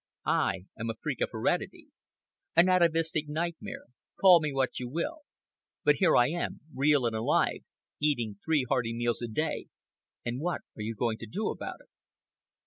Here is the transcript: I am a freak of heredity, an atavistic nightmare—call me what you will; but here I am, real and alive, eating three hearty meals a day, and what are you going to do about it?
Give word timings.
I 0.25 0.65
am 0.79 0.89
a 0.89 0.95
freak 0.95 1.21
of 1.21 1.29
heredity, 1.31 1.89
an 2.55 2.69
atavistic 2.69 3.29
nightmare—call 3.29 4.39
me 4.39 4.51
what 4.51 4.79
you 4.79 4.89
will; 4.89 5.19
but 5.83 5.97
here 5.97 6.17
I 6.17 6.25
am, 6.29 6.61
real 6.73 7.05
and 7.05 7.15
alive, 7.15 7.59
eating 7.99 8.39
three 8.43 8.65
hearty 8.67 8.95
meals 8.95 9.21
a 9.21 9.27
day, 9.27 9.67
and 10.25 10.39
what 10.41 10.61
are 10.75 10.81
you 10.81 10.95
going 10.95 11.19
to 11.19 11.27
do 11.27 11.49
about 11.51 11.81
it? 11.81 11.89